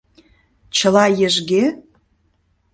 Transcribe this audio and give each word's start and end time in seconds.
—Чыла 0.75 1.05
ешге? 1.27 1.63